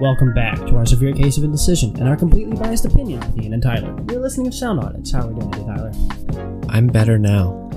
[0.00, 3.52] Welcome back to our severe case of indecision and our completely biased opinion of Ian
[3.52, 3.94] and Tyler.
[4.10, 5.12] You're listening to Sound Audits.
[5.12, 5.92] How are we doing today, Tyler?
[6.70, 7.68] I'm better now.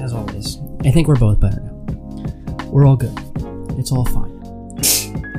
[0.00, 2.66] As always, I think we're both better now.
[2.66, 3.16] We're all good.
[3.78, 4.38] It's all fine.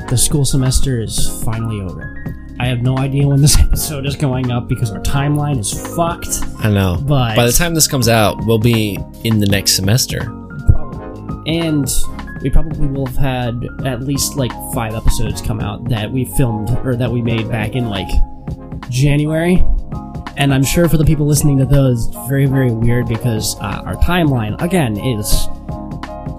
[0.08, 2.18] The school semester is finally over.
[2.60, 6.40] I have no idea when this episode is going up because our timeline is fucked.
[6.64, 6.98] I know.
[7.06, 10.22] But- by the time this comes out, we'll be in the next semester.
[10.70, 11.60] Probably.
[11.60, 11.86] And
[12.42, 16.70] we probably will have had at least like five episodes come out that we filmed
[16.86, 18.10] or that we made back in like
[18.90, 19.64] January.
[20.38, 23.84] And I'm sure for the people listening to those, it's very, very weird because uh,
[23.86, 25.48] our timeline, again, is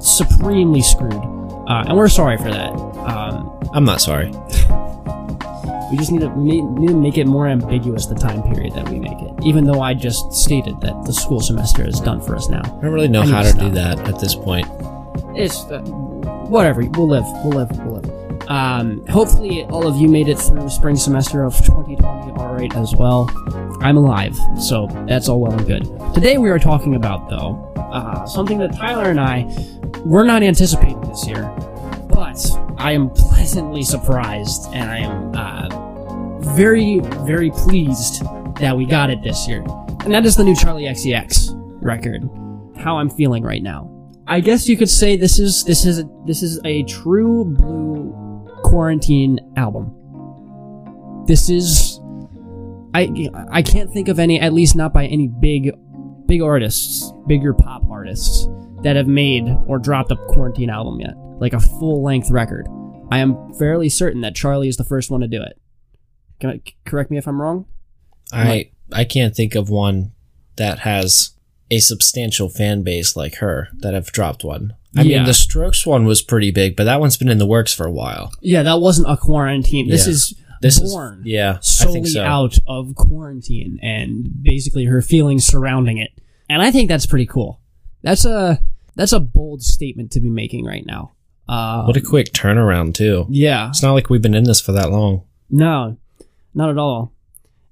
[0.05, 1.13] supremely screwed.
[1.13, 2.73] Uh, and we're sorry for that.
[2.73, 4.26] Um, I'm not sorry.
[5.91, 8.88] we just need to, ma- need to make it more ambiguous the time period that
[8.88, 9.32] we make it.
[9.45, 12.63] Even though I just stated that the school semester is done for us now.
[12.65, 14.66] I don't really know how to to do that at this point.
[15.35, 15.80] It's uh,
[16.49, 16.83] whatever.
[16.83, 17.25] We'll live.
[17.45, 17.71] We'll live.
[17.85, 18.51] We'll live.
[18.51, 22.95] Um, hopefully, all of you made it through spring semester of 2020 all right as
[22.95, 23.30] well.
[23.80, 25.85] I'm alive, so that's all well and good.
[26.15, 29.45] Today we are talking about though uh, something that Tyler and I
[30.05, 31.43] were not anticipating this year,
[32.09, 32.38] but
[32.79, 38.23] I am pleasantly surprised and I am uh, very very pleased
[38.57, 39.65] that we got it this year,
[40.01, 42.29] and that is the new Charli XCX record.
[42.77, 43.91] How I'm feeling right now.
[44.26, 49.40] I guess you could say this is this is this is a true blue quarantine
[49.56, 49.95] album.
[51.26, 52.01] This is
[52.95, 55.73] I I can't think of any at least not by any big
[56.26, 58.48] big artists, bigger pop artists
[58.82, 62.66] that have made or dropped a quarantine album yet, like a full-length record.
[63.10, 65.60] I am fairly certain that Charli is the first one to do it.
[66.41, 67.66] Can I, correct me if I'm wrong?
[68.32, 70.12] I I can't think of one
[70.56, 71.32] that has
[71.72, 74.75] a substantial fan base like her that have dropped one.
[74.97, 75.19] I Yeah.
[75.19, 77.87] mean, the Strokes one was pretty big, but that one's been in the works for
[77.87, 78.31] a while.
[78.43, 79.88] Yeah, that wasn't a quarantine.
[79.88, 80.12] This Yeah.
[80.12, 81.21] is This born.
[81.21, 82.22] is yeah, solely so.
[82.22, 86.10] out of quarantine and basically her feelings surrounding it.
[86.50, 87.60] And I think that's pretty cool.
[88.03, 88.60] That's a
[88.94, 91.12] that's a bold statement to be making right now.
[91.49, 93.27] Uh, What a quick turnaround too.
[93.31, 95.22] yeah, It's not like we've been in this for that long.
[95.50, 95.97] no,
[96.54, 97.12] not at all.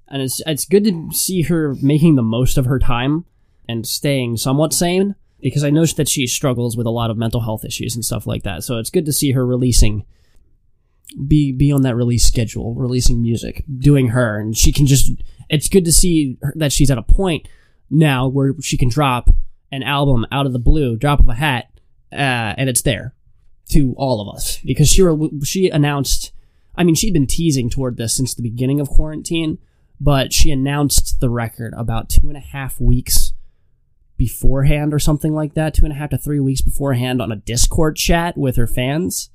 [0.07, 3.25] And it's it's good to see her making the most of her time
[3.67, 7.41] and staying somewhat sane because I know that she struggles with a lot of mental
[7.41, 8.63] health issues and stuff like that.
[8.63, 10.05] So it's good to see her releasing
[11.27, 15.11] be be on that release schedule, releasing music, doing her, and she can just.
[15.49, 17.47] It's good to see her, that she's at a point
[17.89, 19.29] now where she can drop
[19.71, 21.65] an album out of the blue, drop of a hat,
[22.13, 23.13] uh, and it's there
[23.69, 26.31] to all of us because she re- she announced.
[26.75, 29.57] I mean, she'd been teasing toward this since the beginning of quarantine,
[29.99, 33.33] but she announced the record about two and a half weeks
[34.21, 37.35] beforehand or something like that, two and a half to three weeks beforehand on a
[37.35, 39.31] Discord chat with her fans.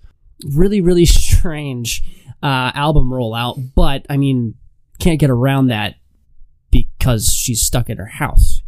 [0.54, 2.04] Really, really strange
[2.40, 4.54] uh, album rollout, but I mean,
[5.00, 5.96] can't get around that
[6.70, 8.62] because she's stuck at her house.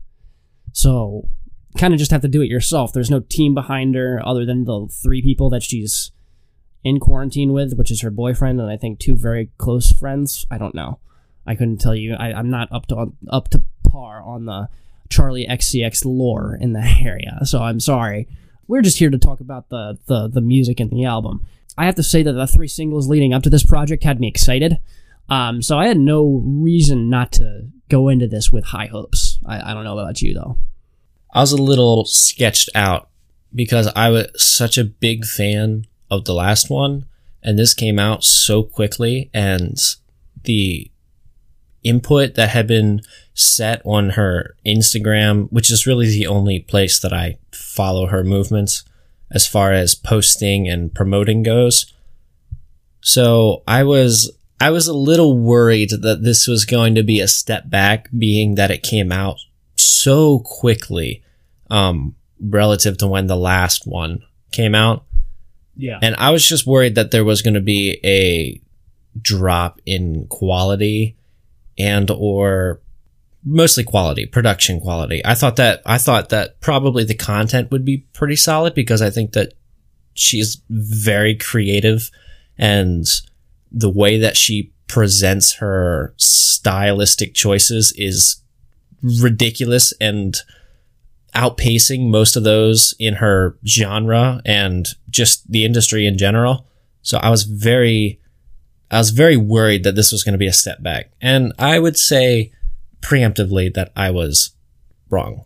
[0.72, 1.28] So,
[1.76, 2.92] kind of just have to do it yourself.
[2.92, 6.10] There's no team behind her other than the three people that she's
[6.82, 10.46] in quarantine with, which is her boyfriend and I think two very close friends.
[10.50, 10.98] I don't know.
[11.46, 12.14] I couldn't tell you.
[12.14, 14.68] I, I'm not up to up to par on the
[15.10, 18.28] Charli XCX lore in the area, so I'm sorry.
[18.66, 21.44] We're just here to talk about the, the the music and the album.
[21.76, 24.28] I have to say that the three singles leading up to this project had me
[24.28, 24.78] excited.
[25.28, 29.38] Um, so I had no reason not to go into this with high hopes.
[29.46, 30.58] I, I don't know about you though.
[31.32, 33.08] I was a little sketched out
[33.54, 37.06] because I was such a big fan of the last one,
[37.42, 39.76] and this came out so quickly, and
[40.44, 40.90] the
[41.88, 43.00] input that had been
[43.34, 48.84] set on her Instagram, which is really the only place that I follow her movements
[49.30, 51.92] as far as posting and promoting goes.
[53.00, 57.28] So I was I was a little worried that this was going to be a
[57.28, 59.38] step back, being that it came out
[59.76, 61.22] so quickly,
[61.70, 65.04] um, relative to when the last one came out.
[65.76, 66.00] Yeah.
[66.02, 68.60] And I was just worried that there was going to be a
[69.20, 71.17] drop in quality
[71.78, 72.80] and or
[73.44, 75.24] mostly quality, production quality.
[75.24, 79.10] I thought that I thought that probably the content would be pretty solid because I
[79.10, 79.54] think that
[80.14, 82.10] she's very creative
[82.58, 83.06] and
[83.70, 88.42] the way that she presents her stylistic choices is
[89.02, 90.36] ridiculous and
[91.34, 96.66] outpacing most of those in her genre and just the industry in general.
[97.02, 98.20] So I was very,
[98.90, 101.10] I was very worried that this was going to be a step back.
[101.20, 102.52] And I would say
[103.00, 104.52] preemptively that I was
[105.10, 105.44] wrong.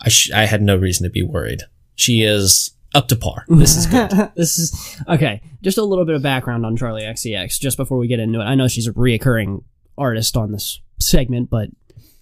[0.00, 1.62] I, sh- I had no reason to be worried.
[1.94, 3.44] She is up to par.
[3.48, 4.10] This is good.
[4.34, 5.42] this is okay.
[5.62, 8.44] Just a little bit of background on Charli XCX, just before we get into it.
[8.44, 9.62] I know she's a reoccurring
[9.98, 11.68] artist on this segment, but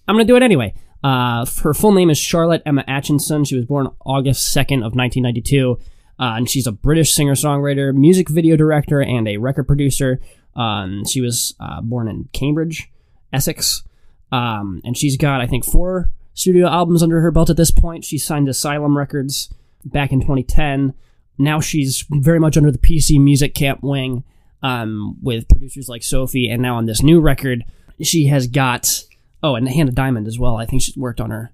[0.07, 0.73] I'm going to do it anyway.
[1.03, 3.47] Uh, her full name is Charlotte Emma Aitchison.
[3.47, 5.79] She was born August 2nd of 1992,
[6.19, 10.19] uh, and she's a British singer-songwriter, music video director, and a record producer.
[10.55, 12.91] Um, she was uh, born in Cambridge,
[13.31, 13.83] Essex,
[14.31, 18.05] um, and she's got I think four studio albums under her belt at this point.
[18.05, 19.53] She signed Asylum Records
[19.85, 20.93] back in 2010.
[21.37, 24.23] Now she's very much under the PC Music Camp wing
[24.61, 27.63] um, with producers like Sophie, and now on this new record,
[28.01, 29.03] she has got
[29.41, 30.57] oh, and Hannah Diamond as well.
[30.57, 31.53] I think she's worked on her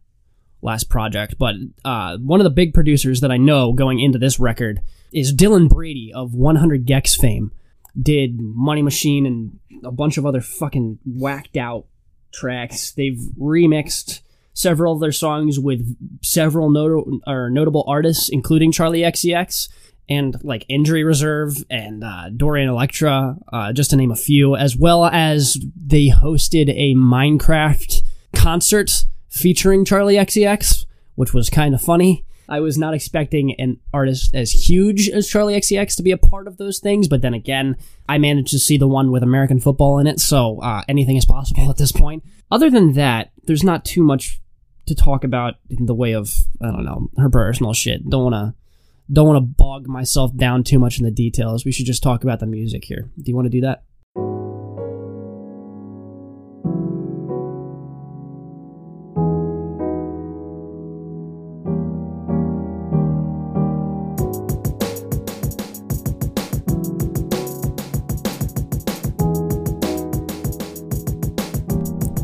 [0.62, 1.36] last project.
[1.38, 4.82] But uh, one of the big producers that I know going into this record
[5.14, 7.52] is Dylan Brady of 100 gecs fame.
[8.00, 11.86] Did Money Machine and a bunch of other fucking whacked out
[12.34, 12.92] tracks.
[12.92, 14.22] They've remixed
[14.54, 19.70] several of their songs with several not- or notable artists, including Charli XCX
[20.08, 24.78] and like Injury Reserve and uh, Dorian Electra, uh, just to name a few, as
[24.78, 28.02] well as they hosted a Minecraft
[28.34, 32.25] concert featuring Charli XCX, which was kind of funny.
[32.48, 36.48] I was not expecting an artist as huge as Charli XCX to be a part
[36.48, 37.78] of those things, but then again,
[38.08, 41.26] I managed to see the one with American football in it, so uh, anything is
[41.26, 42.24] possible at this point.
[42.52, 44.42] Other than that, there's not too much
[44.86, 48.08] to talk about in the way of I don't know her personal shit.
[48.08, 48.54] Don't want to
[49.12, 51.66] don't want to bog myself down too much in the details.
[51.66, 53.10] We should just talk about the music here.
[53.18, 53.84] Do you want to do that?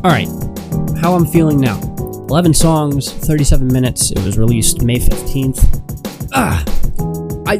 [0.04, 0.26] All right,
[1.00, 1.78] how I'm feeling now.
[2.28, 4.10] 11 songs, 37 minutes.
[4.10, 6.28] It was released May 15th.
[6.32, 6.64] Ah,
[7.46, 7.58] I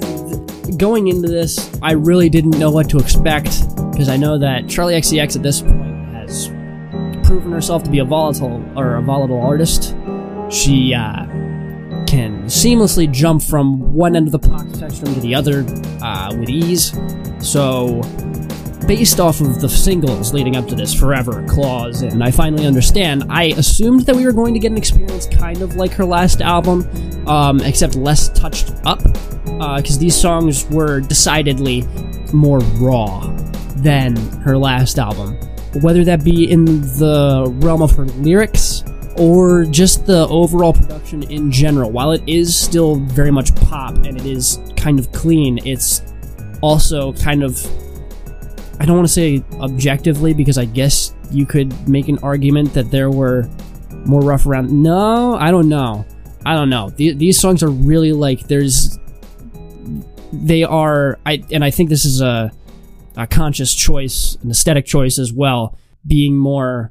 [0.77, 3.63] going into this, I really didn't know what to expect
[3.93, 6.49] because I know that Charli XCX at this point has
[7.25, 9.95] proven herself to be a volatile or a volatile artist.
[10.51, 11.27] She uh,
[12.07, 15.65] can seamlessly jump from one end of the pop spectrum to the other
[16.03, 16.93] uh, with ease.
[17.39, 18.01] So
[18.87, 23.25] based off of the singles leading up to this, Forever, Claws, and I Finally Understand,
[23.29, 26.41] I assumed that we were going to get an experience kind of like her last
[26.41, 26.89] album,
[27.27, 29.03] um, except less touched up,
[29.45, 31.85] because uh, these songs were decidedly
[32.33, 33.21] more raw
[33.77, 35.39] than her last album.
[35.81, 36.65] Whether that be in
[36.99, 38.85] the realm of her lyrics
[39.17, 44.19] or just the overall production in general, while it is still very much pop and
[44.19, 46.03] it is kind of clean, it's
[46.61, 47.59] also kind of
[48.83, 52.91] I don't want to say objectively because I guess you could make an argument that
[52.91, 53.49] there were
[54.07, 54.73] more rough around.
[54.73, 56.05] No, I don't know.
[56.45, 56.91] I don't know.
[56.91, 58.99] The, these songs are really like there's
[60.33, 62.51] they are I and I think this is a
[63.17, 66.91] a conscious choice, an aesthetic choice as well, being more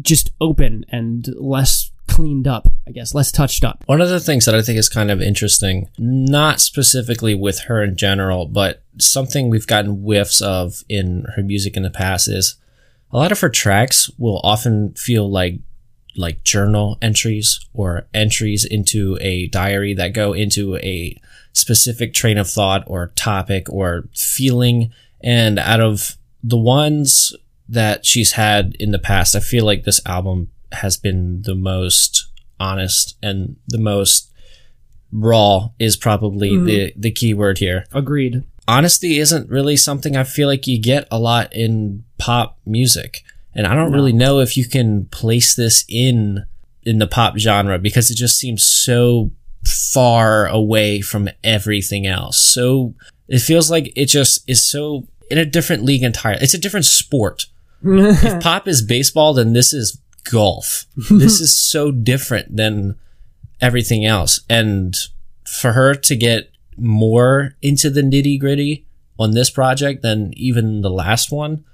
[0.00, 3.84] just open and less cleaned up, I guess, less touched up.
[3.86, 7.82] One of the things that I think is kind of interesting, not specifically with her
[7.82, 12.56] in general, but something we've gotten whiffs of in her music in the past is
[13.12, 15.60] a lot of her tracks will often feel like
[16.18, 21.20] like journal entries or entries into a diary that go into a
[21.52, 24.90] specific train of thought or topic or feeling
[25.22, 27.34] and out of the ones
[27.68, 32.30] that she's had in the past I feel like this album has been the most
[32.58, 34.32] honest and the most
[35.12, 36.66] raw is probably mm-hmm.
[36.66, 37.84] the the key word here.
[37.92, 38.44] Agreed.
[38.68, 43.22] Honesty isn't really something I feel like you get a lot in pop music.
[43.54, 43.96] And I don't no.
[43.96, 46.44] really know if you can place this in
[46.82, 49.30] in the pop genre because it just seems so
[49.92, 52.38] far away from everything else.
[52.38, 52.94] So
[53.28, 56.42] it feels like it just is so in a different league entirely.
[56.42, 57.46] It's a different sport.
[57.82, 60.86] if pop is baseball, then this is golf.
[61.10, 62.96] this is so different than
[63.60, 64.40] everything else.
[64.48, 64.94] And
[65.44, 68.86] for her to get more into the nitty gritty
[69.18, 71.64] on this project than even the last one,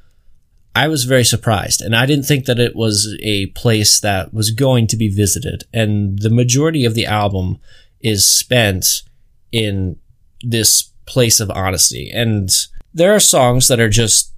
[0.74, 1.82] I was very surprised.
[1.82, 5.64] And I didn't think that it was a place that was going to be visited.
[5.72, 7.58] And the majority of the album
[8.00, 9.02] is spent
[9.50, 9.96] in
[10.42, 12.10] this place of honesty.
[12.10, 12.48] And
[12.94, 14.31] there are songs that are just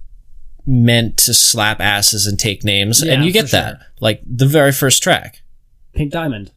[0.65, 3.77] meant to slap asses and take names, yeah, and you get that.
[3.77, 3.87] Sure.
[3.99, 5.41] Like the very first track,
[5.93, 6.51] Pink Diamond.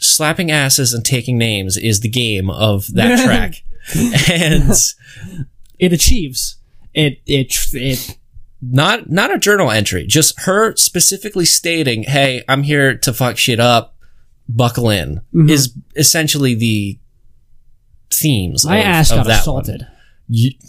[0.00, 3.62] Slapping asses and taking names is the game of that track,
[4.30, 4.72] and
[5.78, 6.56] it achieves
[6.94, 7.20] it.
[7.26, 8.18] It it
[8.60, 13.60] not not a journal entry, just her specifically stating, "Hey, I'm here to fuck shit
[13.60, 13.96] up.
[14.48, 15.48] Buckle in." Mm-hmm.
[15.48, 16.98] Is essentially the
[18.10, 18.64] themes.
[18.64, 19.82] My of, ass of got that assaulted.
[19.82, 19.97] one.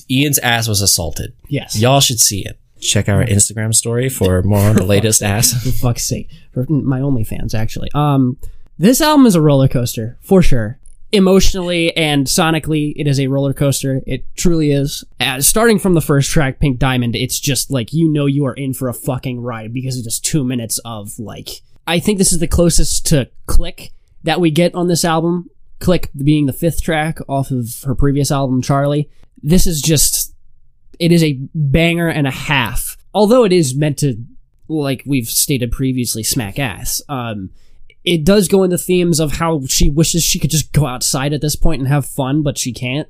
[0.09, 1.33] Ian's ass was assaulted.
[1.47, 1.79] Yes.
[1.79, 2.59] Y'all should see it.
[2.79, 5.51] Check our Instagram story for more on the latest ass.
[5.63, 6.29] For fuck's sake.
[6.53, 7.89] For my OnlyFans, actually.
[7.93, 8.37] Um,
[8.77, 10.79] this album is a roller coaster, for sure.
[11.11, 14.01] Emotionally and sonically, it is a roller coaster.
[14.05, 15.03] It truly is.
[15.19, 18.53] Uh, starting from the first track, Pink Diamond, it's just like you know you are
[18.53, 21.49] in for a fucking ride because it's just two minutes of like.
[21.87, 23.91] I think this is the closest to Click
[24.23, 25.49] that we get on this album.
[25.79, 29.09] Click being the fifth track off of her previous album, Charli.
[29.41, 30.33] This is just
[30.99, 32.97] it is a banger and a half.
[33.13, 34.21] Although it is meant to,
[34.67, 37.01] like we've stated previously, smack ass.
[37.09, 37.49] Um,
[38.03, 41.41] it does go into themes of how she wishes she could just go outside at
[41.41, 43.07] this point and have fun, but she can't.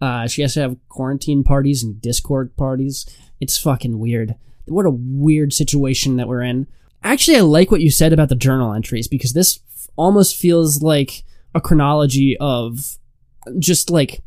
[0.00, 3.06] Uh, she has to have quarantine parties and Discord parties.
[3.40, 4.34] It's fucking weird.
[4.66, 6.66] What a weird situation that we're in.
[7.04, 10.82] Actually, I like what you said about the journal entries because this f- almost feels
[10.82, 11.24] like
[11.54, 12.98] a chronology of
[13.58, 14.22] just like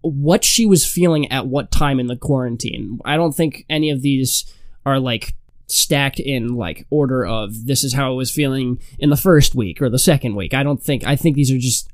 [0.00, 3.00] what she was feeling at what time in the quarantine.
[3.04, 4.52] I don't think any of these
[4.86, 5.34] are like
[5.66, 9.82] stacked in like order of this is how I was feeling in the first week
[9.82, 10.54] or the second week.
[10.54, 11.90] I don't think I think these are just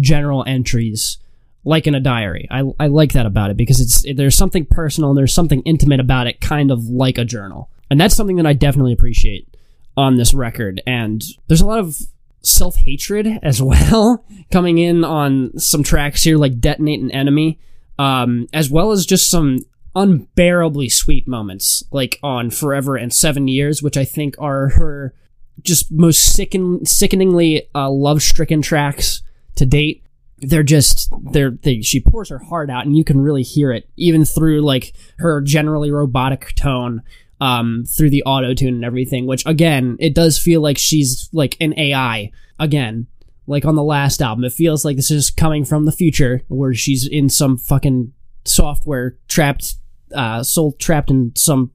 [0.00, 1.18] general entries
[1.64, 2.46] like in a diary.
[2.50, 6.00] I, I like that about it because it's there's something personal and there's something intimate
[6.00, 7.70] about it kind of like a journal.
[7.90, 9.56] And that's something that I definitely appreciate
[9.96, 11.96] on this record and there's a lot of
[12.44, 17.58] self-hatred as well coming in on some tracks here like detonate an enemy
[17.98, 19.58] um, as well as just some
[19.96, 25.14] unbearably sweet moments like on forever and seven years which i think are her
[25.62, 29.22] just most sicken, sickeningly uh, love-stricken tracks
[29.56, 30.02] to date.
[30.38, 33.88] They're just they're they she pours her heart out and you can really hear it
[33.96, 37.02] even through like her generally robotic tone
[37.40, 41.56] um through the auto tune and everything which again it does feel like she's like
[41.60, 43.06] an ai again
[43.46, 46.74] like on the last album it feels like this is coming from the future where
[46.74, 48.12] she's in some fucking
[48.44, 49.74] software trapped
[50.14, 51.70] uh soul trapped in some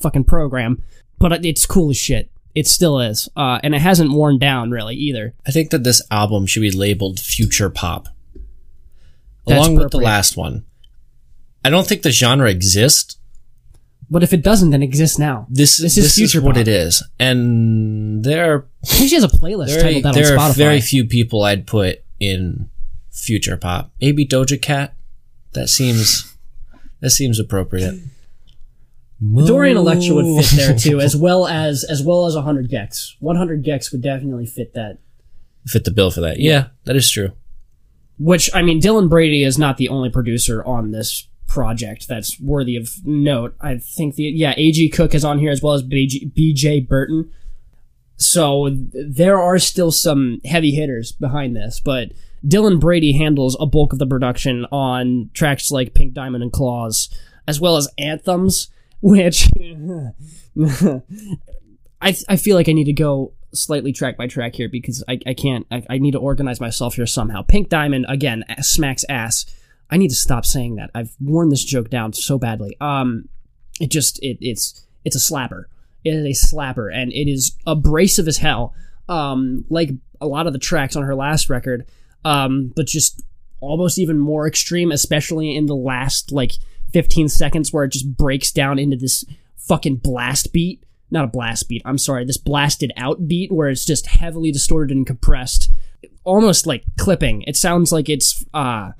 [0.00, 0.82] fucking program
[1.18, 4.94] but it's cool as shit it still is uh and it hasn't worn down really
[4.94, 8.08] either I think that this album should be labeled future pop.
[9.46, 10.64] That's along with the last one.
[11.64, 13.16] I don't think the genre exists.
[14.10, 16.54] But if it doesn't then it exists now This, This this is is future what
[16.54, 16.60] pop.
[16.62, 17.02] it is.
[17.18, 20.52] And there are I think she has a playlist very, titled that there on are
[20.52, 22.68] very few people I'd put in
[23.10, 23.92] future pop.
[24.00, 24.94] Maybe Doja Cat.
[25.52, 26.36] That seems
[27.00, 28.00] that seems appropriate.
[29.46, 33.14] Dorian Electra would fit there too, as well as as well as 100 gecs.
[33.20, 34.98] 100 gecs would definitely fit that.
[35.66, 36.40] Fit the bill for that.
[36.40, 37.30] Yeah, that is true.
[38.18, 42.76] Which I mean, Dylan Brady is not the only producer on this project that's worthy
[42.76, 43.54] of note.
[43.60, 44.88] I think the yeah, A.G.
[44.90, 46.26] Cook is on here as well as B.J.
[46.26, 46.80] B.J.
[46.80, 47.30] Burton.
[48.16, 52.12] So there are still some heavy hitters behind this, but
[52.46, 57.08] Dylan Brady handles a bulk of the production on tracks like Pink Diamond and Claws,
[57.48, 58.68] as well as anthems,
[59.00, 59.50] which
[62.00, 65.20] I I feel like I need to go slightly track by track here because I,
[65.26, 67.42] I can't I, I need to organize myself here somehow.
[67.42, 69.46] Pink Diamond again smacks ass.
[69.90, 70.90] I need to stop saying that.
[70.94, 72.76] I've worn this joke down so badly.
[72.80, 73.28] Um,
[73.80, 75.64] it just it it's it's a slapper.
[76.04, 78.74] It is a slapper, and it is abrasive as hell.
[79.08, 81.86] Um, like a lot of the tracks on her last record,
[82.24, 83.22] um, but just
[83.60, 86.52] almost even more extreme, especially in the last like
[86.92, 89.24] 15 seconds where it just breaks down into this
[89.56, 90.84] fucking blast beat.
[91.10, 94.96] Not a blast beat, I'm sorry, this blasted out beat where it's just heavily distorted
[94.96, 95.70] and compressed.
[96.24, 97.42] Almost like clipping.
[97.42, 98.92] It sounds like it's uh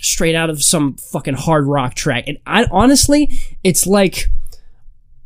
[0.00, 2.24] straight out of some fucking hard rock track.
[2.26, 4.26] And I honestly, it's like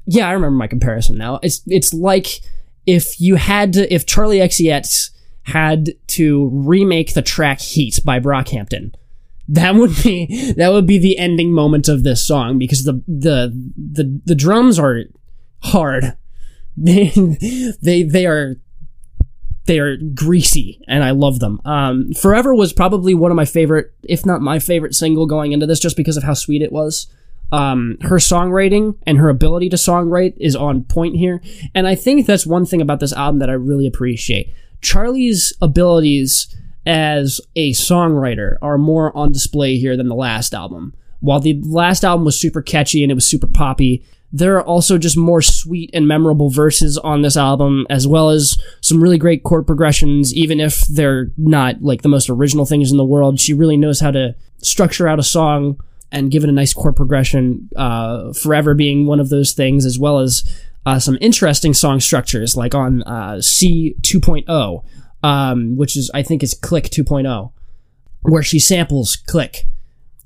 [0.07, 1.40] yeah, I remember my comparison now.
[1.43, 2.40] It's it's like
[2.87, 5.11] if you had to if Charli XCX
[5.45, 8.95] had to remake the track Heat by Brockhampton.
[9.47, 13.52] That would be that would be the ending moment of this song because the the
[13.76, 15.04] the the drums are
[15.62, 16.16] hard.
[16.76, 17.12] They
[17.81, 18.57] they they are
[19.66, 21.61] they are greasy and I love them.
[21.64, 25.66] Um, Forever was probably one of my favorite, if not my favorite single going into
[25.66, 27.06] this, just because of how sweet it was.
[27.52, 31.40] Um, her songwriting and her ability to songwrite is on point here,
[31.75, 34.52] and I think that's one thing about this album that I really appreciate.
[34.80, 36.54] Charli's abilities
[36.87, 40.94] as a songwriter are more on display here than the last album.
[41.21, 44.98] While the last album was super catchy and it was super poppy, there are also
[44.98, 49.44] just more sweet and memorable verses on this album, as well as some really great
[49.44, 53.38] chord progressions, even if they're not like the most original things in the world.
[53.38, 55.78] She really knows how to structure out a song
[56.10, 60.00] and give it a nice chord progression, uh, forever being one of those things, as
[60.00, 60.42] well as
[60.84, 64.84] uh, some interesting song structures, like on uh, C 2.0,
[65.22, 67.52] um, which is, I think, is Click 2.0.
[68.22, 69.68] where she samples Click.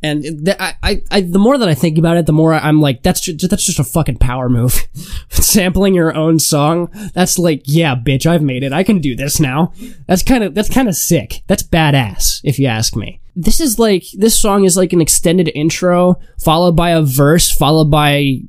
[0.03, 2.81] And th- I, I, I, the more that I think about it, the more I'm
[2.81, 4.87] like, that's just, that's just a fucking power move.
[5.31, 6.91] Sampling your own song.
[7.15, 8.73] That's like, yeah, bitch, I've made it.
[8.73, 9.73] I can do this now.
[10.07, 11.43] That's kind of, that's kind of sick.
[11.49, 13.21] That's badass, if you ask me.
[13.35, 17.91] This is like, this song is like an extended intro, followed by a verse, followed
[17.91, 18.41] by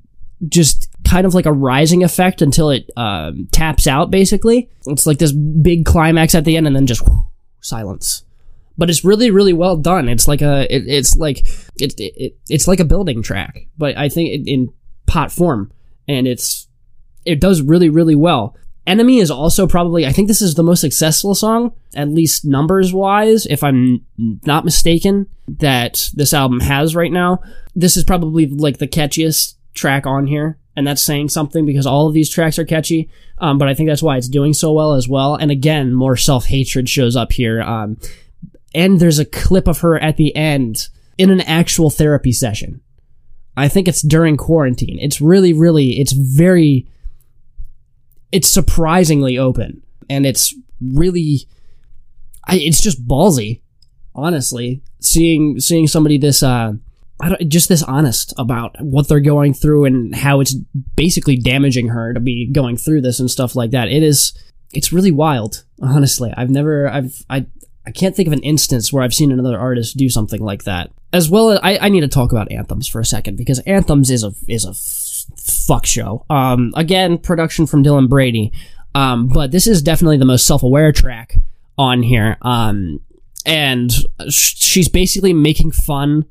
[0.47, 4.69] just kind of like a rising effect until it um, taps out, basically.
[4.85, 7.07] It's like this big climax at the end and then just
[7.61, 8.23] silence
[8.79, 10.07] but it's really really well done.
[10.07, 11.39] It's like a it, it's like
[11.79, 14.73] it, it it's like a building track but i think in
[15.05, 15.71] pot form
[16.07, 16.67] and it's
[17.25, 18.55] it does really really well.
[18.87, 22.91] Enemy is also probably i think this is the most successful song at least numbers
[22.91, 27.39] wise if i'm not mistaken that this album has right now.
[27.75, 32.07] This is probably like the catchiest track on here and that's saying something because all
[32.07, 33.09] of these tracks are catchy
[33.39, 35.35] um, but i think that's why it's doing so well as well.
[35.35, 37.97] And again more self-hatred shows up here um,
[38.73, 42.81] and there's a clip of her at the end in an actual therapy session.
[43.57, 44.99] I think it's during quarantine.
[45.01, 46.87] It's really, really, it's very,
[48.31, 51.47] it's surprisingly open, and it's really,
[52.47, 53.61] I, it's just ballsy,
[54.15, 54.81] honestly.
[55.01, 56.73] Seeing seeing somebody this, uh,
[57.47, 60.55] just this honest about what they're going through and how it's
[60.95, 63.89] basically damaging her to be going through this and stuff like that.
[63.89, 64.33] It is,
[64.73, 65.63] it's really wild.
[65.81, 67.45] Honestly, I've never, I've, I,
[67.89, 70.91] I can't think of an instance where I've seen another artist do something like that.
[71.11, 74.11] As well as I, I need to talk about anthems for a second because anthems
[74.11, 74.75] is a is a
[75.41, 76.23] fuck show.
[76.29, 78.53] Um, again, production from Dylan Brady,
[78.93, 81.37] um, but this is definitely the most self aware track
[81.79, 82.37] on here.
[82.43, 82.99] Um,
[83.43, 83.91] and
[84.29, 86.25] sh- she's basically making fun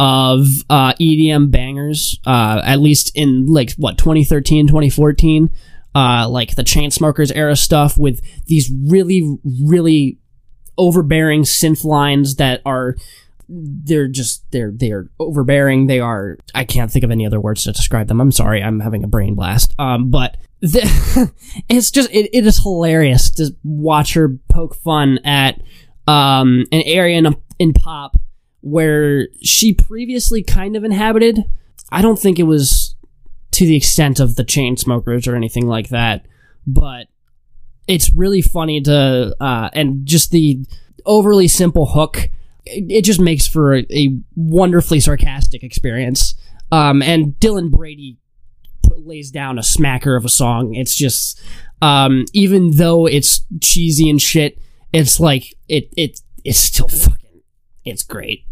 [0.00, 5.50] of uh, EDM bangers, uh, at least in like what 2013, 2014.
[5.94, 10.16] Uh, like the Chainsmokers era stuff with these really, really
[10.78, 12.96] overbearing synth lines that are
[13.48, 15.86] they're just they're they're overbearing.
[15.86, 18.20] They are i can't think of any other words to describe them.
[18.20, 19.74] I'm sorry i'm having a brain blast.
[19.78, 21.32] Um but the,
[21.68, 25.60] it's just it, it is hilarious to watch her poke fun at
[26.06, 28.16] um an area in, in pop
[28.60, 31.44] where she previously kind of inhabited.
[31.90, 32.94] I don't think it was
[33.50, 36.24] to the extent of the chain smokers or anything like that
[36.66, 37.08] but
[37.86, 40.64] it's really funny to uh, and just the
[41.04, 42.28] overly simple hook
[42.64, 46.36] it, just makes for a, a, wonderfully sarcastic experience.
[46.70, 48.18] Um, and dylan brady
[48.96, 50.74] lays down a smacker of a song.
[50.74, 51.40] It's just
[51.80, 54.58] um, even though it's cheesy and shit
[54.92, 57.42] it's like it it it's still fucking
[57.84, 58.44] it's great.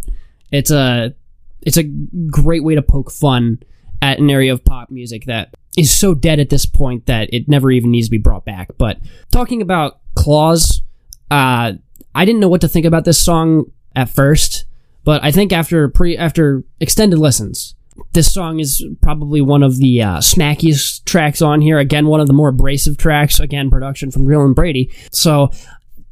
[0.50, 1.14] It's a
[1.62, 3.60] it's a great way to poke fun
[4.02, 7.48] at an area of pop music that is so dead at this point that it
[7.48, 8.70] never even needs to be brought back.
[8.76, 8.98] But
[9.30, 10.83] talking about Claws,
[11.30, 11.74] uh,
[12.14, 14.64] I didn't know what to think about this song at first,
[15.04, 17.74] but I think after pre after extended listens,
[18.12, 21.78] this song is probably one of the uh, snackiest tracks on here.
[21.78, 23.38] Again, one of the more abrasive tracks.
[23.38, 24.90] Again, production from Dylan Brady.
[25.12, 25.50] So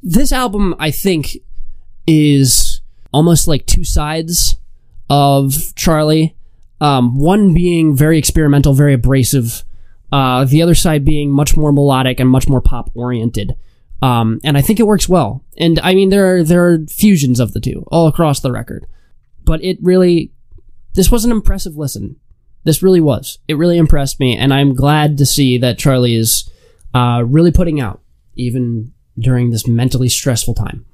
[0.03, 1.37] this album, I think,
[2.07, 2.81] is
[3.13, 4.57] almost like two sides
[5.11, 6.35] of Charli
[6.81, 9.65] um, one being very experimental, very abrasive.
[10.11, 13.57] Uh, the other side being much more melodic and much more pop oriented.
[14.01, 15.45] Um, and I think it works well.
[15.59, 18.87] And I mean, there are there are fusions of the two all across the record,
[19.45, 20.33] but it really
[20.95, 22.17] this was an impressive listen.
[22.65, 23.39] This really was.
[23.49, 26.51] It really impressed me, and I'm glad to see that Charli is
[26.95, 28.01] uh, really putting out
[28.35, 30.85] even during this mentally stressful time.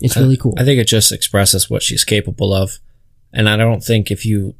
[0.00, 0.54] It's really cool.
[0.58, 2.78] I think it just expresses what she's capable of,
[3.32, 4.54] and I don't think if you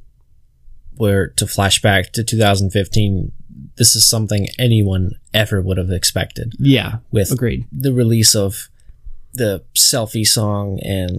[1.00, 3.32] were to flash back to 2015,
[3.76, 6.52] this is something anyone ever would have expected.
[6.58, 7.66] Yeah, with agreed.
[7.72, 8.68] The release of
[9.32, 11.18] the selfie song and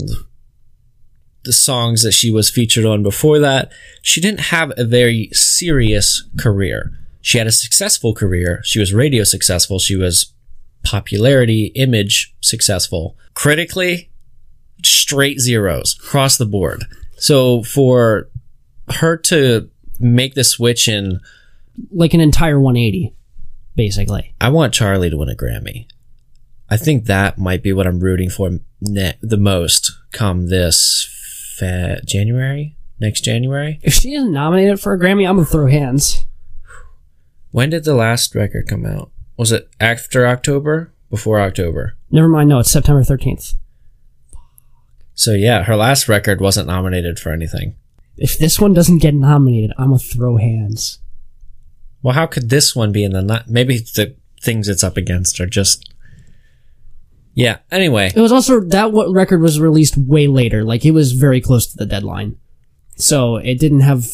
[1.43, 3.71] the songs that she was featured on before that,
[4.03, 6.91] she didn't have a very serious career.
[7.21, 8.61] She had a successful career.
[8.63, 9.79] She was radio successful.
[9.79, 10.33] She was
[10.83, 13.17] popularity, image successful.
[13.33, 14.11] Critically,
[14.83, 16.85] straight zeros across the board.
[17.17, 18.29] So for
[18.89, 19.70] her to
[20.01, 21.19] make the switch in
[21.91, 23.13] like an entire 180
[23.75, 24.35] basically.
[24.41, 25.87] I want charli to win a grammy.
[26.69, 31.07] I think that might be what i'm rooting for ne- the most come this
[31.57, 32.75] fa- january?
[32.99, 33.79] Next january?
[33.81, 36.25] If she isn't nominated for a grammy i'm gonna throw hands.
[37.51, 39.11] When did the last record come out?
[39.37, 40.93] Was it after october?
[41.09, 41.97] Before october?
[42.09, 43.55] Never mind no it's september 13th
[45.13, 47.75] so yeah her last record wasn't nominated for anything
[48.17, 50.99] if this one doesn't get nominated, I'm gonna throw hands.
[52.03, 53.49] Well, how could this one be in the not?
[53.49, 55.87] Maybe the things it's up against are just
[57.33, 57.57] Yeah.
[57.71, 60.63] Anyway, It was also that what record was released way later.
[60.63, 62.35] Like it was very close to the deadline,
[62.97, 64.07] so it didn't have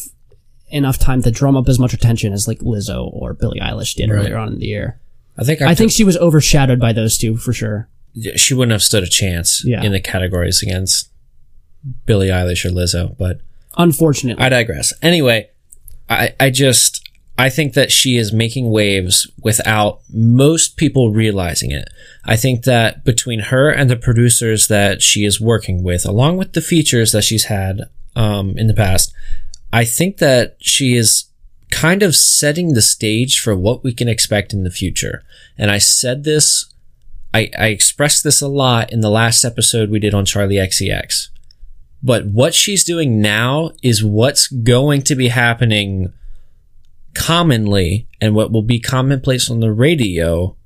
[0.70, 4.10] enough time to drum up as much attention as like Lizzo or Billie Eilish did
[4.10, 4.18] Right.
[4.20, 5.00] earlier on in the year.
[5.38, 7.88] I think I think she was overshadowed by those two for sure.
[8.36, 9.82] she wouldn't have stood a chance Yeah.
[9.82, 11.10] in the categories against
[12.06, 13.40] Billie Eilish or Lizzo, but
[13.78, 14.92] Unfortunately, I digress.
[15.00, 15.48] Anyway,
[16.10, 21.88] I, I just I think that she is making waves without most people realizing it.
[22.24, 26.54] I think that between her and the producers that she is working with, along with
[26.54, 27.82] the features that she's had
[28.16, 29.14] um, in the past,
[29.72, 31.26] I think that she is
[31.70, 35.22] kind of setting the stage for what we can expect in the future.
[35.56, 36.72] And I said this,
[37.32, 41.28] I, I expressed this a lot in the last episode we did on Charli XCX.
[42.02, 46.12] But what she's doing now is what's going to be happening
[47.14, 50.56] commonly and what will be commonplace on the radio.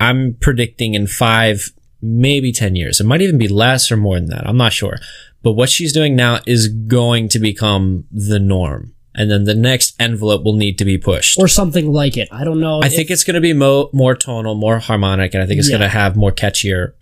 [0.00, 1.70] I'm predicting in five,
[2.00, 3.00] maybe 10 years.
[3.00, 4.46] It might even be less or more than that.
[4.46, 4.98] I'm not sure.
[5.42, 8.94] But what she's doing now is going to become the norm.
[9.14, 11.38] And then the next envelope will need to be pushed.
[11.38, 12.28] or something like it.
[12.32, 12.80] I don't know.
[12.82, 15.68] I think it's going to be mo- more tonal, more harmonic, and I think it's
[15.68, 15.78] Yeah.
[15.78, 16.92] going to have more catchier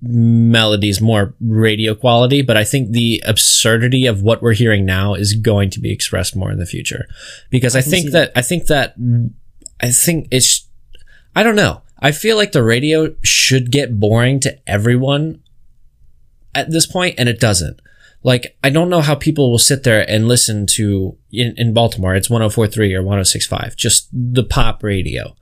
[0.00, 2.42] melodies, more radio quality.
[2.42, 6.36] But I think the absurdity of what we're hearing now is going to be expressed
[6.36, 7.06] more in the future,
[7.50, 8.94] because I, can think see that I think that
[9.80, 10.66] I think it's
[11.34, 11.82] I don't know.
[12.00, 15.42] I feel like the radio should get boring to everyone
[16.54, 17.80] at this point, and it doesn't.
[18.22, 22.14] Like, I don't know how people will sit there and listen to, in, in Baltimore,
[22.14, 25.36] it's 1043 or 1065, just the pop radio.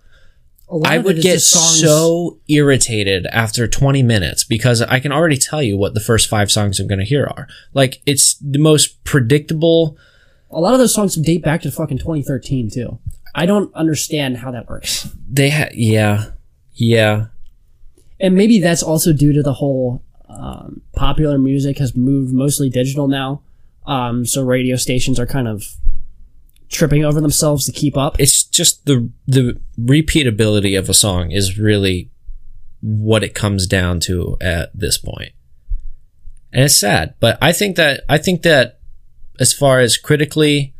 [0.84, 5.94] I would get so irritated after 20 minutes because I can already tell you what
[5.94, 7.46] the first five songs I'm going to hear are.
[7.72, 9.96] Like, it's the most predictable.
[10.50, 12.98] A lot of those songs date back to fucking 2013 too.
[13.34, 15.08] I don't understand how that works.
[15.30, 16.30] They ha- yeah,
[16.72, 17.26] yeah,
[18.18, 23.08] And maybe that's also due to the whole um, popular music has moved mostly digital
[23.08, 23.42] now.
[23.86, 25.64] Um, so radio stations are kind of
[26.68, 28.16] tripping over themselves to keep up.
[28.18, 32.10] it's just the the repeatability of a song is really
[32.80, 35.32] what it comes down to at this point.
[36.52, 38.80] And it's sad, but I think that I think that
[39.38, 40.74] as far as critically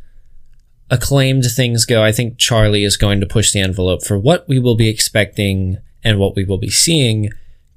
[0.89, 4.57] acclaimed things go, I think Charli is going to push the envelope for what we
[4.59, 7.29] will be expecting and what we will be seeing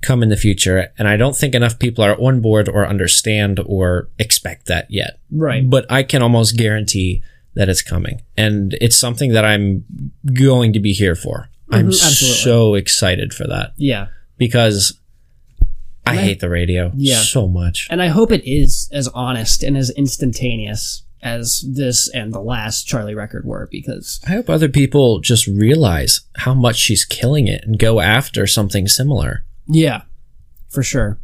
[0.03, 0.93] come in the future.
[0.99, 5.19] And I don't think enough people are on board or understand or expect that yet
[5.31, 5.69] Right.
[5.69, 7.23] but I can almost guarantee
[7.61, 8.23] that it's coming.
[8.37, 9.85] And it's something that I'm
[10.33, 11.51] going to be here for.
[11.71, 12.39] I'm Mhm, absolutely.
[12.39, 14.07] so excited for that Yeah.
[14.39, 14.99] because
[16.07, 17.21] I I- hate the radio Yeah.
[17.23, 17.87] so much.
[17.91, 22.89] And I hope it is as honest and as instantaneous as this and the last
[22.89, 27.63] Charli record were because I hope other people just realize how much she's killing it
[27.65, 29.45] and go after something similar.
[29.69, 30.03] yeah,
[30.71, 31.19] for sure.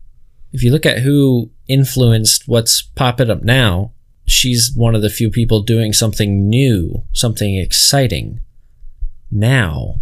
[0.52, 3.92] If you look at who influenced what's popping up now,
[4.26, 8.40] she's one of the few people doing something new, something exciting
[9.30, 10.00] now.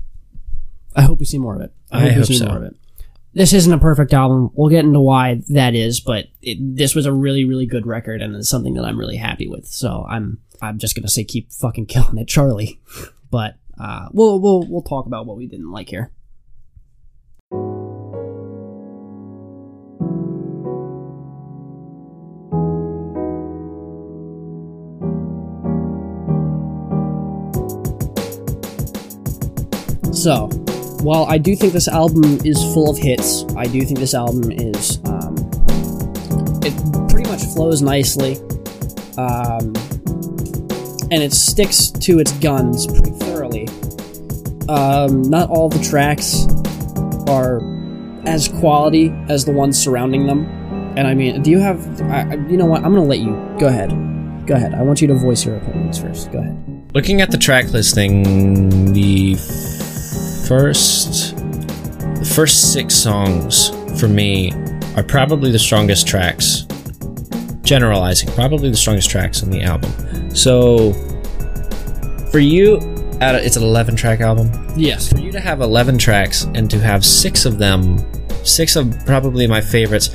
[0.96, 1.72] I hope we see more of it.
[1.90, 2.46] I, I hope we hope see so.
[2.46, 2.76] more of it.
[3.34, 4.50] This isn't a perfect album.
[4.54, 8.22] We'll get into why that is, but it, this was a really, really good record,
[8.22, 9.66] and it's something that I'm really happy with.
[9.66, 12.78] So I'm, I'm just gonna say keep fucking killing it, Charli.
[13.30, 16.12] but uh, we'll, we'll, we'll talk about what we didn't like here.
[30.24, 30.46] So,
[31.02, 34.50] while I do think this album is full of hits, I do think this album
[34.50, 35.36] is um,
[36.64, 36.72] it
[37.10, 38.38] pretty much flows nicely,
[39.18, 39.74] um,
[41.10, 43.68] and it sticks to its guns pretty thoroughly.
[44.70, 46.46] Um, not all the tracks
[47.28, 47.60] are
[48.26, 50.46] as quality as the ones surrounding them,
[50.96, 52.00] and I mean, do you have?
[52.00, 52.82] I- you know what?
[52.82, 53.90] I'm gonna let you go ahead.
[54.46, 54.72] Go ahead.
[54.72, 56.32] I want you to voice your opinions first.
[56.32, 56.56] Go ahead.
[56.94, 59.34] Looking at the track listing, the
[60.46, 64.52] first the first six songs for me
[64.96, 66.62] are probably the strongest tracks.
[67.62, 69.90] Generalizing, probably the strongest tracks on the album.
[70.34, 70.92] So
[72.30, 72.78] for you,
[73.20, 74.50] it's an eleven track album.
[74.76, 75.12] Yes.
[75.12, 77.98] For you to have eleven tracks and to have six of them,
[78.44, 80.10] six of probably my favorites,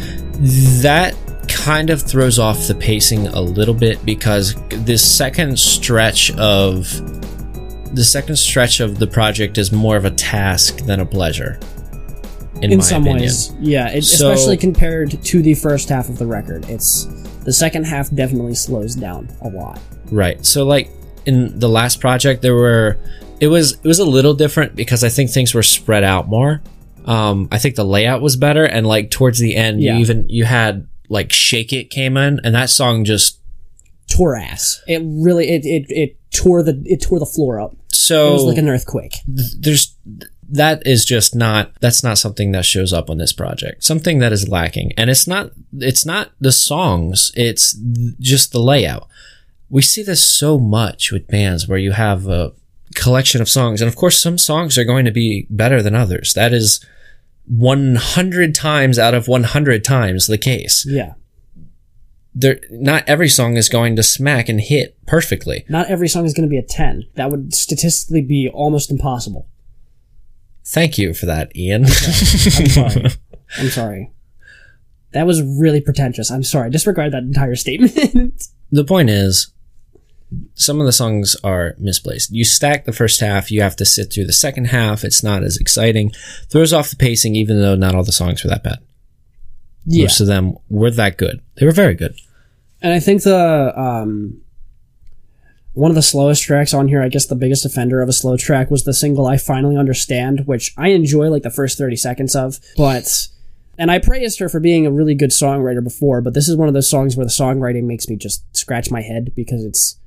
[0.82, 1.16] that
[1.48, 6.86] kind of throws off the pacing a little bit because this second stretch of
[7.94, 11.60] the second stretch of the project is more of a task than a pleasure.
[12.62, 13.22] In, in my some opinion.
[13.24, 17.06] ways yeah it, So- especially compared to the first half of the record it's
[17.46, 19.80] the second half definitely slows down a lot
[20.12, 20.44] Right.
[20.46, 20.90] So like
[21.26, 22.98] in the last project there were
[23.40, 26.62] it was it was a little different because I think things were spread out more.
[27.06, 29.94] Um, I think the layout was better, and like towards the end, Yeah.
[29.94, 33.40] you even you had like "Shake It" came in, and that song just
[34.12, 34.82] Tore ass.
[34.88, 37.76] It really it it, it tore the it tore the floor up.
[38.00, 39.16] It so was like an earthquake.
[39.28, 39.96] there's
[40.52, 43.84] that is just not that's not something that shows up on this project.
[43.84, 44.94] Something that is lacking.
[44.98, 47.78] And it's not it's not the songs it's
[48.20, 49.08] just the layout.
[49.70, 52.54] We see this so much with bands where you have a
[52.96, 53.82] collection of songs.
[53.82, 56.34] And of course some songs are going to be better than others.
[56.34, 56.84] That is
[57.46, 60.86] 100 times out of 100 times the case.
[60.88, 61.14] Yeah.
[62.34, 66.34] There not every song is going to smack and hit perfectly Not every song is
[66.34, 67.06] going to be a 10.
[67.16, 69.48] That would statistically be almost impossible.
[70.66, 73.06] thank you for that ian I'm sorry.
[73.58, 74.12] I'm sorry.
[75.12, 76.30] That was really pretentious.
[76.30, 76.70] I'm sorry.
[76.70, 77.96] Disregard that entire statement.
[78.72, 79.52] the point is
[80.54, 84.14] some of the songs are misplaced you stack the first half you have to sit
[84.14, 86.12] through the second half it's not as exciting
[86.50, 88.78] throws off the pacing even though not all the songs were that bad
[89.90, 90.04] yeah.
[90.06, 92.16] most of them were that good they were very good
[92.82, 94.42] And I think the um,
[95.74, 98.38] one of the slowest tracks on here, I guess the biggest offender of a slow
[98.38, 102.36] track was the single "I Finally Understand," which I enjoy like the first thirty seconds
[102.36, 103.28] of, but.
[103.78, 106.68] And I praised her for being a really good songwriter before, but this is one
[106.68, 109.98] of those songs where the songwriting makes me just scratch my head because it's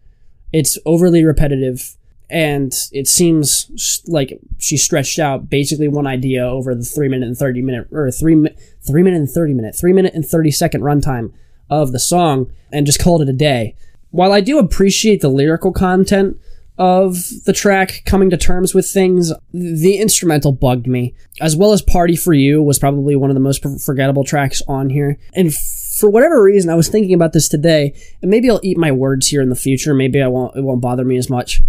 [0.52, 1.96] it's overly repetitive
[2.32, 7.36] and it seems like she stretched out basically one idea over the three minute and
[7.36, 8.48] thirty minute or three
[8.80, 11.30] three minute and thirty minute three minute and thirty second runtime
[11.68, 13.76] of the song and just called it a day.
[14.10, 16.40] While I do appreciate the lyrical content
[16.78, 21.14] of the track coming to terms with things, the instrumental bugged me.
[21.38, 24.88] As well as Party for You was probably one of the most forgettable tracks on
[24.88, 25.18] here.
[25.34, 28.90] And for whatever reason, I was thinking about this today, and maybe I'll eat my
[28.90, 29.92] words here in the future.
[29.92, 30.56] Maybe I won't.
[30.56, 31.62] It won't bother me as much.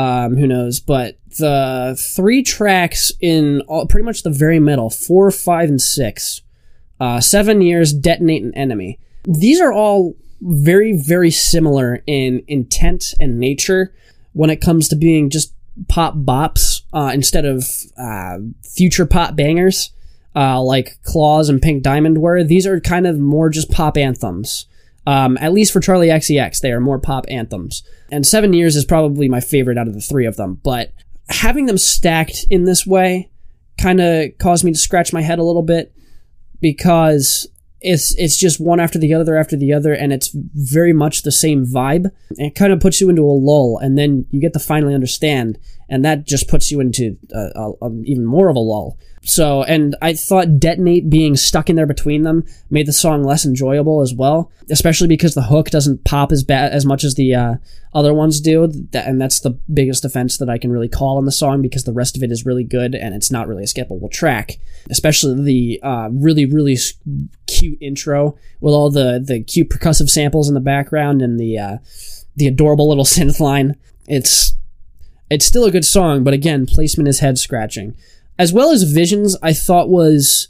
[0.00, 0.80] Um, who knows?
[0.80, 6.40] But the three tracks in all, pretty much the very middle, four, five, and six,
[6.98, 8.98] uh, seven years, detonate an enemy.
[9.24, 13.92] These are all very, very similar in intent and nature
[14.32, 15.52] when it comes to being just
[15.88, 17.64] pop bops uh, instead of
[17.98, 19.90] uh, future pop bangers
[20.34, 22.42] uh, like Claws and Pink Diamond were.
[22.42, 24.64] These are kind of more just pop anthems.
[25.06, 27.82] Um, at least for Charli XCX, they are more pop anthems.
[28.12, 30.60] And Seven Years is probably my favorite out of the three of them.
[30.62, 30.92] But
[31.28, 33.30] having them stacked in this way
[33.78, 35.94] kind of caused me to scratch my head a little bit
[36.60, 37.48] because
[37.80, 41.32] it's it's just one after the other after the other, and it's very much the
[41.32, 42.10] same vibe.
[42.36, 44.94] And it kind of puts you into a lull, and then you get to finally
[44.94, 45.58] understand,
[45.88, 48.98] and that just puts you into a, a, a, even more of a lull.
[49.22, 53.44] So, and I thought detonate being stuck in there between them made the song less
[53.44, 57.34] enjoyable as well, especially because the hook doesn't pop as bad as much as the
[57.34, 57.54] uh,
[57.92, 61.26] other ones do, That- and that's the biggest offense that I can really call on
[61.26, 63.66] the song because the rest of it is really good and it's not really a
[63.66, 66.78] skippable track, especially the uh, really really
[67.46, 71.76] cute intro with all the the cute percussive samples in the background and the uh,
[72.36, 73.76] the adorable little synth line.
[74.08, 74.54] It's
[75.30, 77.94] it's still a good song, but again, placement is head scratching.
[78.40, 80.48] As well as Visions, I thought was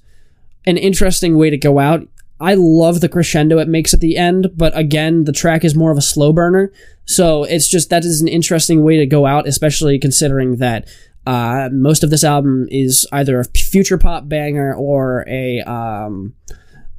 [0.64, 2.06] an interesting way to go out.
[2.38, 5.90] I love the crescendo it makes at the end, but again, the track is more
[5.90, 6.72] of a slow burner.
[7.04, 10.86] So it's just that is an interesting way to go out, especially considering that
[11.26, 16.34] uh, most of this album is either a future pop banger or a um,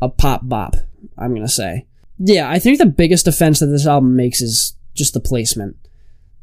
[0.02, 0.76] a pop bop.
[1.18, 1.86] I'm gonna say,
[2.20, 2.50] yeah.
[2.50, 5.78] I think the biggest offense that this album makes is just the placement.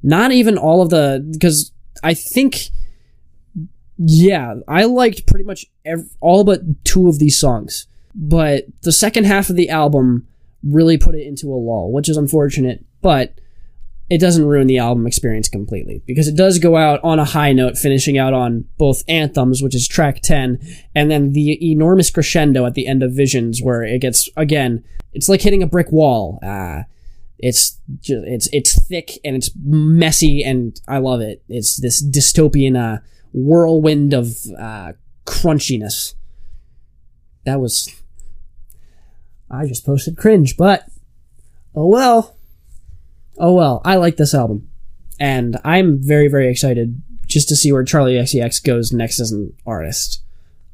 [0.02, 1.70] Not even all of the because
[2.02, 2.70] I think
[3.98, 5.66] yeah, I liked pretty much
[6.20, 7.86] all but two of these songs.
[8.14, 10.26] But the second half of the album
[10.62, 13.38] really put it into a lull, which is unfortunate, but
[14.10, 17.52] it doesn't ruin the album experience completely because it does go out on a high
[17.52, 20.58] note, finishing out on both anthems, which is track 10,
[20.94, 24.82] and then the enormous crescendo at the end of Visions, where it gets, again,
[25.12, 26.38] it's like hitting a brick wall.
[26.42, 26.84] Uh,
[27.38, 31.42] it's ju- it's it's thick and it's messy and I love it.
[31.48, 33.00] It's this dystopian uh,
[33.32, 34.92] whirlwind of uh,
[35.24, 36.14] crunchiness.
[37.44, 37.94] That was
[39.50, 40.84] I just posted cringe, but
[41.74, 42.36] oh well.
[43.38, 43.80] Oh well.
[43.84, 44.68] I like this album,
[45.20, 49.52] and I'm very very excited just to see where Charli XCX goes next as an
[49.64, 50.22] artist.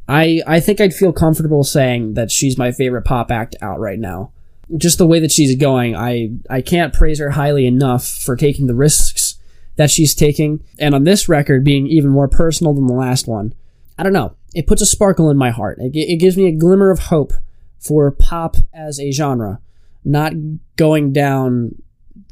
[0.08, 3.98] I I think I'd feel comfortable saying that she's my favorite pop act out right
[3.98, 4.32] now
[4.76, 8.66] just the way that she's going, I I can't praise her highly enough for taking
[8.66, 9.38] the risks
[9.76, 13.54] that she's taking, and on this record being even more personal than the last one.
[13.98, 14.36] I don't know.
[14.54, 15.78] It puts a sparkle in my heart.
[15.80, 17.32] It, it gives me a glimmer of hope
[17.78, 19.60] for pop as a genre,
[20.04, 20.32] not
[20.76, 21.76] going down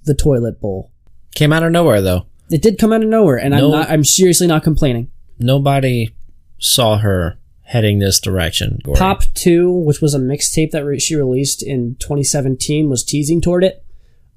[0.05, 0.91] the toilet bowl.
[1.35, 2.27] Came out of nowhere though.
[2.51, 3.91] It did come out of nowhere, and I'm not.
[3.91, 5.11] I'm seriously not complaining.
[5.39, 6.15] Nobody
[6.59, 7.39] saw her
[7.73, 8.79] heading this direction.
[8.85, 8.99] Corey.
[8.99, 13.65] Pop 2, which was a mixtape that re- she released in 2017, was teasing toward
[13.65, 13.83] it,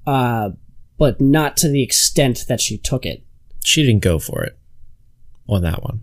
[0.06, 0.50] uh,
[0.96, 3.22] but not to the extent that she took it.
[3.62, 4.58] She didn't go for it
[5.46, 6.02] on that one.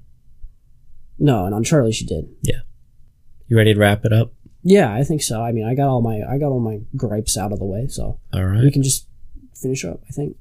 [1.17, 2.29] No, and on Charli she did.
[2.43, 2.61] Yeah.
[3.47, 4.33] You ready to wrap it up?
[4.61, 5.41] Yeah, I think so.
[5.41, 7.87] I mean, I got all my I got all my gripes out of the way,
[7.87, 9.07] so All we can just
[9.55, 10.01] finish up.
[10.07, 10.37] I think.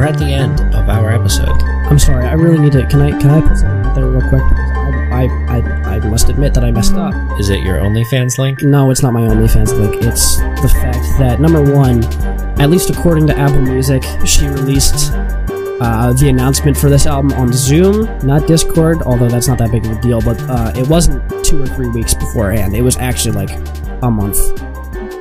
[0.00, 1.62] We're at the end of our episode.
[1.62, 2.24] I'm sorry.
[2.26, 2.86] I really need to.
[2.86, 4.42] Can I can I put something out there real quick?
[4.48, 7.12] Because I I I, I must admit that I messed up.
[7.38, 8.62] Is it your OnlyFans link?
[8.62, 10.02] No, it's not my OnlyFans link.
[10.02, 12.02] It's the fact that number one,
[12.58, 17.52] at least according to Apple Music, she released uh, the announcement for this album on
[17.52, 19.02] Zoom, not Discord.
[19.02, 20.22] Although that's not that big of a deal.
[20.22, 22.74] But uh, it wasn't two or three weeks beforehand.
[22.74, 23.50] It was actually like
[24.00, 24.38] a month,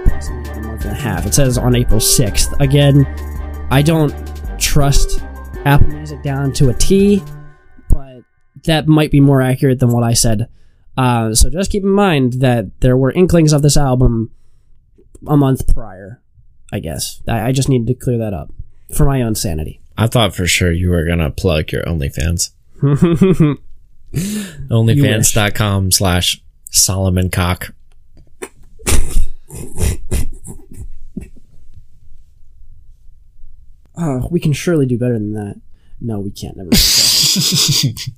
[0.08, 1.26] possibly a month and a half.
[1.26, 2.54] It says on April sixth.
[2.62, 3.06] Again,
[3.72, 4.29] I don't
[4.80, 5.22] trust
[5.66, 7.22] Apple Music down to a T,
[7.90, 8.24] but
[8.64, 10.48] that might be more accurate than what I said.
[10.96, 14.32] Uh, so just keep in mind that there were inklings of this album
[15.28, 16.22] a month prior.
[16.72, 18.54] I guess I, I just needed to clear that up
[18.96, 19.82] for my own sanity.
[19.98, 22.52] I thought for sure you were gonna plug your OnlyFans.
[24.14, 27.74] OnlyFans.com slash Solomon Cock.
[34.00, 35.60] Oh, we can surely do better than that.
[36.00, 36.56] No, we can't.
[36.56, 36.70] Never.
[36.70, 38.00] mind.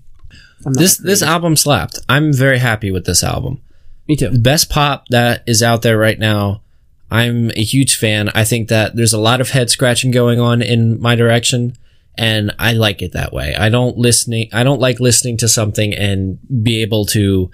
[0.66, 2.00] I'm not This this album slapped.
[2.08, 3.62] I'm very happy with this album.
[4.08, 4.38] Me too.
[4.38, 6.62] best pop that is out there right now.
[7.10, 8.30] I'm a huge fan.
[8.30, 11.76] I think that there's a lot of head scratching going on in my direction
[12.18, 13.56] and I like it that way.
[13.56, 17.50] I don't listening I don't like listening to something and be able to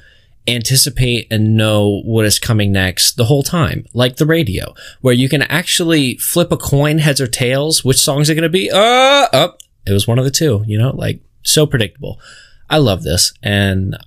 [0.48, 5.30] anticipate and know what is coming next the whole time, like the radio, where you
[5.30, 9.28] can actually flip a coin heads or tails, which songs are going to be uh
[9.34, 9.60] up.
[9.86, 12.20] It was one of the two, you know, like so predictable.
[12.70, 13.98] I love this and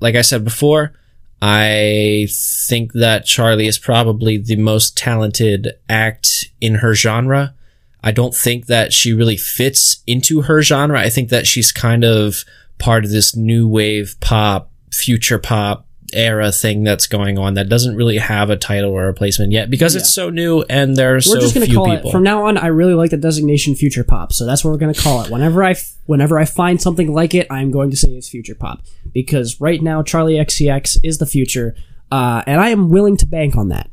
[0.00, 0.92] like I said before,
[1.40, 7.54] I think that Charli is probably the most talented act in her genre.
[8.02, 11.00] I don't think that she really fits into her genre.
[11.00, 12.44] I think that she's kind of
[12.78, 17.96] part of this new wave pop, future pop era thing that's going on that doesn't
[17.96, 21.36] really have a title or a placement yet because it's so new and there's We're
[21.36, 22.10] so just gonna few call people.
[22.10, 22.56] it from now on.
[22.56, 25.30] I really like the designation future pop, so that's what we're gonna call it.
[25.30, 28.54] Whenever I f- whenever I find something like it, I'm going to say it's future
[28.54, 31.74] pop because right now Charli XCX is the future,
[32.12, 33.88] uh, and I am willing to bank on that.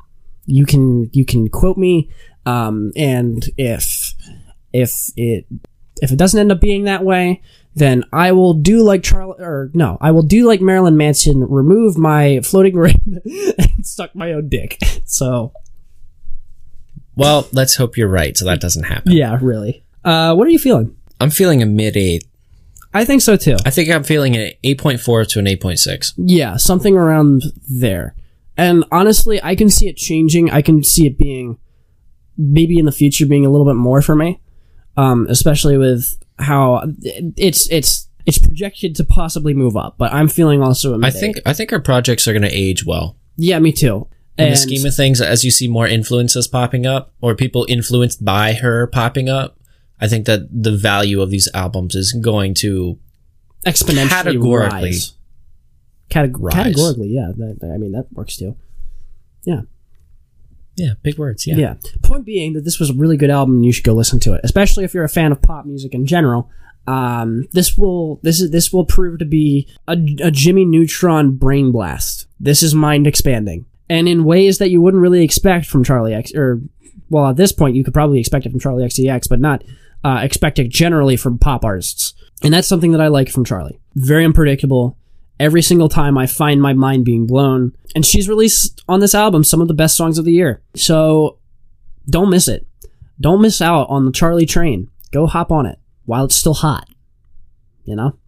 [0.46, 2.12] You can you can quote me,
[2.46, 4.14] um, and if
[4.74, 5.46] if it
[6.02, 7.42] if it doesn't end up being that way,
[7.76, 11.98] then I will do like Charli or no, I will do like Marilyn Manson, remove
[11.98, 14.78] my floating ring and suck my own dick.
[15.06, 15.54] So
[17.16, 19.12] well, let's hope you're right so that doesn't happen.
[19.12, 19.84] yeah, really.
[20.04, 20.96] Uh, what are you feeling?
[21.20, 22.24] I'm feeling a mid 8.
[22.94, 23.58] I think so too.
[23.66, 26.14] I think I'm feeling an 8.4 to an 8.6.
[26.18, 28.16] Yeah, something around there.
[28.58, 30.50] And honestly, I can see it changing.
[30.50, 31.58] I can see it being
[32.38, 34.42] maybe in the future being a little bit more for me.
[34.98, 36.84] Um, especially with how
[37.38, 41.54] it's it's it's projected to possibly move up, but I'm feeling also I think I
[41.54, 43.18] think our projects are going to age well.
[43.38, 44.08] yeah, me too.
[44.38, 47.66] in And the scheme of things, as you see more influences popping up or people
[47.70, 49.60] influenced by her popping up,
[50.00, 52.98] I think that the value of these albums is going to
[53.66, 55.14] exponentially categorically rise.
[56.10, 56.54] Categ- rise.
[56.54, 57.32] Categorically, yeah.
[57.36, 58.56] That, I mean, that works too.
[59.44, 59.62] Yeah.
[60.82, 61.56] Yeah, big words, yeah.
[61.56, 61.76] Yeah.
[62.02, 64.34] Point being that this was a really good album and you should go listen to
[64.34, 66.50] it, especially if you're a fan of pop music in general.
[66.88, 71.72] Um, this will this is this will prove to be a, a Jimmy Neutron brain
[71.72, 72.26] blast.
[72.40, 76.34] This is mind expanding, and in ways that you wouldn't really expect from Charli X.
[76.34, 76.60] Or,
[77.12, 79.64] well, at this point, you could probably expect it from Charli XCX, but not
[80.04, 82.16] uh, expect it generally from pop artists.
[82.42, 83.78] And that's something that I like from Charli.
[83.94, 84.98] Very unpredictable.
[85.42, 87.76] Every single time I find my mind being blown.
[87.96, 90.62] And she's released on this album some of the best songs of the year.
[90.76, 91.40] So
[92.08, 92.68] don't miss it.
[93.20, 94.92] Don't miss out on the Charli train.
[95.12, 96.88] Go hop on it while it's still hot.
[97.86, 98.20] You know?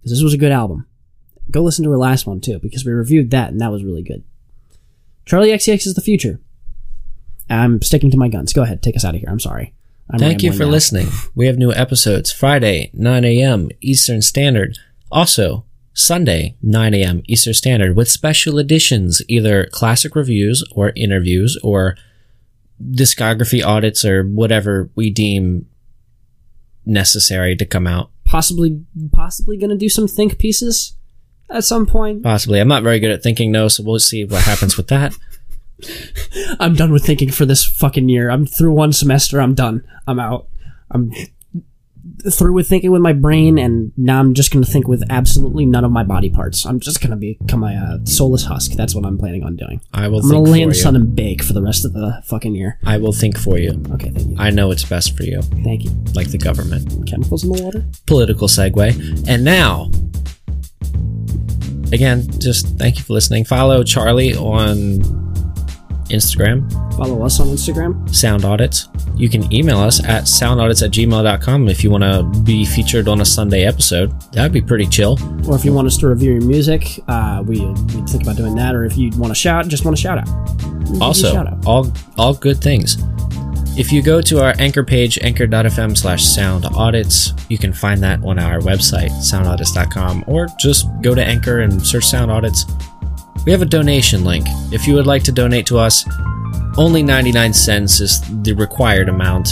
[0.00, 0.86] Because this was a good album.
[1.50, 4.02] Go listen to her last one too, because we reviewed that and that was really
[4.02, 4.22] good.
[5.24, 6.40] Charli XCX is the future.
[7.48, 8.52] I'm sticking to my guns.
[8.52, 9.30] Go ahead, take us out of here.
[9.30, 9.72] I'm sorry.
[10.10, 10.70] I'm Thank you for now.
[10.70, 11.08] listening.
[11.34, 13.70] We have new episodes Friday, 9 a.m.
[13.80, 14.76] Eastern Standard.
[15.14, 17.22] Also, Sunday, 9 a.m.
[17.26, 21.96] Eastern Standard with special editions, either classic reviews or interviews or
[22.82, 25.66] discography audits or whatever we deem
[26.84, 28.10] necessary to come out.
[28.24, 30.96] Possibly, possibly gonna do some think pieces.
[31.48, 32.22] at some point.
[32.24, 32.58] Possibly.
[32.58, 35.16] I'm not very good at thinking, no, so we'll see what happens with that.
[36.58, 38.30] I'm done with thinking for this fucking year.
[38.30, 39.40] I'm through one semester.
[39.40, 39.86] I'm done.
[40.08, 40.48] I'm out.
[40.90, 41.12] I'm
[42.30, 45.66] through with thinking with my brain, and now I'm just going to think with absolutely
[45.66, 46.64] none of my body parts.
[46.64, 48.72] I'm just going to become a uh, soulless husk.
[48.72, 49.80] That's what I'm planning on doing.
[49.92, 51.92] I will I'm going to lay in the sun and bake for the rest of
[51.92, 52.78] the fucking year.
[52.84, 53.82] I will think for you.
[53.92, 54.36] Okay, thank you.
[54.38, 55.90] I know it's best for you, Thank you.
[56.14, 57.06] like the government.
[57.08, 57.84] Chemicals in the water?
[58.06, 59.28] Political segue.
[59.28, 59.90] And now,
[61.92, 63.44] again, just thank you for listening.
[63.44, 65.23] Follow Charli on
[66.06, 68.14] Instagram, Follow us on Instagram.
[68.14, 68.88] Sound Audits.
[69.16, 73.20] You can email us at soundaudits at gmail.com if you want to be featured on
[73.20, 74.12] a Sunday episode.
[74.32, 75.18] That'd be pretty chill.
[75.48, 77.74] Or if you want us to review your music, uh, we, we
[78.06, 78.74] think about doing that.
[78.74, 80.28] Or if you want to shout, just want to shout out.
[80.28, 81.66] We'll give you a Also, shout out.
[81.66, 82.96] all all good things.
[83.76, 88.22] If you go to our anchor page, anchor.fm slash sound audits, you can find that
[88.22, 92.64] on our website, soundaudits.com, or just go to Anchor and search Sound Audits.
[93.44, 94.46] We have a donation link.
[94.72, 96.04] If you would like to donate to us,
[96.76, 99.50] only 99 cents is the required amount.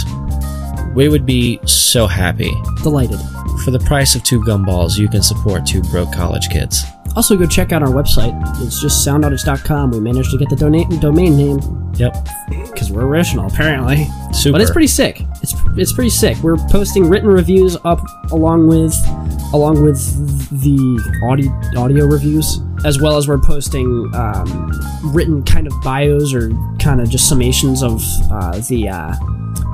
[0.94, 2.50] We would be so happy.
[2.82, 3.18] Delighted.
[3.64, 6.82] For the price of two gumballs, you can support two broke college kids.
[7.14, 8.32] Also, go check out our website.
[8.64, 9.90] It's just soundaudits.com.
[9.90, 11.60] We managed to get the donate domain name
[11.96, 12.16] Yep.
[12.72, 14.06] because we're original, apparently.
[14.32, 14.52] Super.
[14.52, 15.20] But it's pretty sick.
[15.42, 16.38] It's it's pretty sick.
[16.38, 18.00] We're posting written reviews up
[18.32, 18.94] along with
[19.54, 19.98] along with
[20.62, 20.78] the
[21.24, 21.50] audio
[21.80, 24.72] audio reviews, as well as we're posting um,
[25.12, 29.14] written kind of bios or kind of just summations of uh, the uh,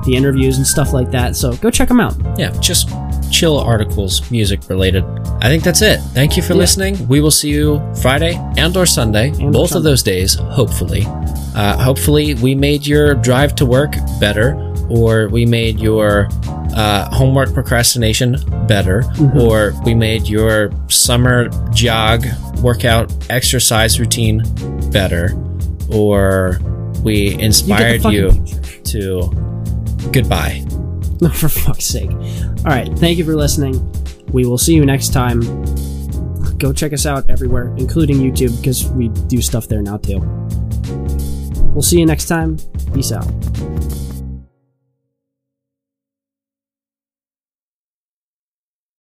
[0.05, 1.35] the interviews and stuff like that.
[1.35, 2.15] So go check them out.
[2.37, 2.89] yeah, just
[3.31, 5.03] chill articles, music related.
[5.41, 5.99] I think that's it.
[6.13, 6.59] Thank you for Yeah.
[6.59, 7.07] listening.
[7.07, 11.03] We will see you Friday and or Sunday, or both of those days, hopefully.
[11.55, 14.55] Uh, hopefully, we made your drive to work better,
[14.89, 16.27] or we made your
[16.75, 18.37] uh, homework procrastination
[18.67, 19.39] better, Mm-hmm.
[19.39, 22.25] or we made your summer jog
[22.61, 24.43] workout exercise routine
[24.91, 25.31] better,
[25.91, 26.59] or
[27.03, 29.29] we You inspired fucking you to
[30.11, 30.63] goodbye.
[31.33, 32.09] For fuck's sake.
[32.11, 32.87] All right.
[32.97, 33.75] Thank you for listening.
[34.31, 35.41] We will see you next time.
[36.57, 40.19] Go check us out everywhere, including YouTube, because we do stuff there now too.
[41.73, 42.57] We'll see you next time.
[42.93, 43.27] Peace out.